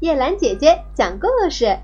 [0.00, 1.76] 叶兰姐姐讲故事：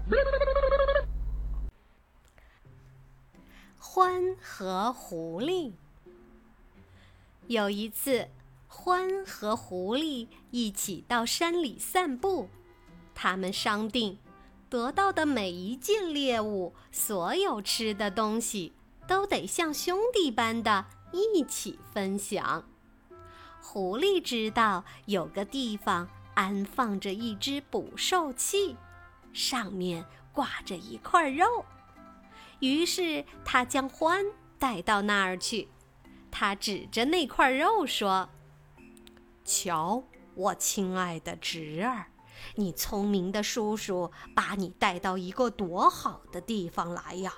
[3.77, 5.73] 欢和狐狸。
[7.49, 8.29] 有一次，
[8.71, 12.49] 獾和狐狸一起到山里散步，
[13.17, 14.17] 他们商定，
[14.71, 18.73] 得到的每一件猎物，所有吃的东西，
[19.09, 22.65] 都得像兄弟般的一起分享。
[23.61, 28.77] 狐狸知道有个地方安放着一只捕兽器，
[29.33, 31.65] 上面挂着一块肉，
[32.59, 34.25] 于是他将獾
[34.59, 35.69] 带到那儿去。
[36.31, 38.29] 他指着那块肉说
[39.45, 40.03] ：“瞧，
[40.35, 42.07] 我亲爱的侄儿，
[42.57, 47.33] 你聪明的叔叔把你带到一个多好的地方来呀！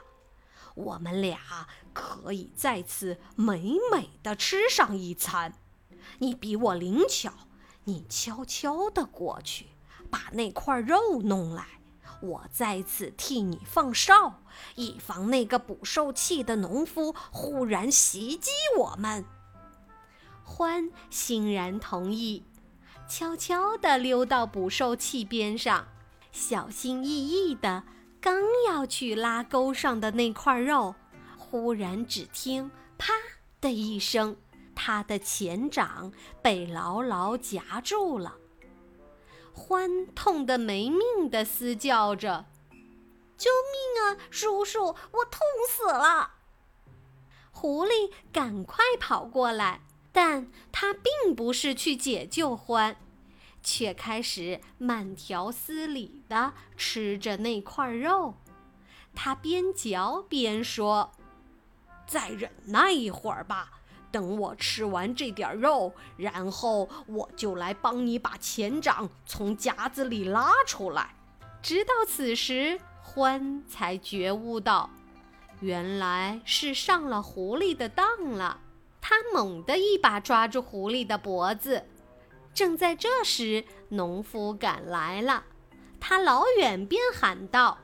[0.74, 1.38] 我们俩
[1.92, 5.52] 可以在此美美的吃上一餐。”
[6.20, 7.32] 你比我灵巧，
[7.88, 9.66] 你悄悄地过去，
[10.10, 11.64] 把那块肉弄来，
[12.20, 14.42] 我在此替你放哨，
[14.74, 19.24] 以防那个捕兽器的农夫忽然袭击我们。
[20.42, 22.42] 欢欣然同意，
[23.08, 25.86] 悄悄地溜到捕兽器边上，
[26.32, 27.84] 小心翼翼地
[28.20, 30.96] 刚要去拉钩上的那块肉，
[31.38, 33.12] 忽然只听“啪”
[33.60, 34.36] 的一声。
[34.76, 38.36] 他的前掌被牢牢夹住了，
[39.52, 42.44] 欢痛得没命的嘶叫着
[43.36, 46.34] ：“救命啊，叔叔，我痛死了！”
[47.50, 49.80] 狐狸赶快跑过来，
[50.12, 52.96] 但他并不是去解救欢，
[53.62, 58.34] 却开始慢条斯理地吃着那块肉。
[59.14, 61.12] 他边嚼边说
[62.06, 63.72] ：“再忍耐一会儿吧。”
[64.16, 71.14] 等我吃完这点肉，然后我就来帮你把前掌从夹子里拉出来。
[71.60, 74.88] 直到此时，欢才觉悟到，
[75.60, 78.58] 原来是上了狐狸的当了。
[79.02, 81.84] 他猛地一把抓住狐狸的脖子。
[82.54, 85.44] 正在这时，农夫赶来了，
[86.00, 87.76] 他老远便喊道：“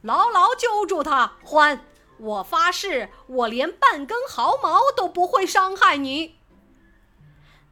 [0.00, 1.78] 牢牢揪住他，欢！”
[2.18, 6.36] 我发誓，我连半根毫毛都不会伤害你。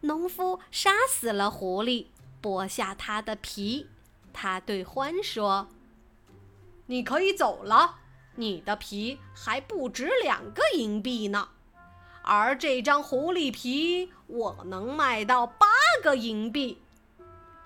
[0.00, 2.08] 农夫杀死了狐狸，
[2.42, 3.88] 剥下它的皮。
[4.32, 5.68] 他对獾说
[6.86, 8.00] ：“你可以走了，
[8.34, 11.48] 你的皮还不值两个银币呢，
[12.22, 15.66] 而这张狐狸皮我能卖到八
[16.02, 16.82] 个银币。”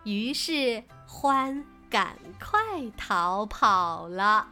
[0.05, 4.49] 于是獾赶快逃跑了。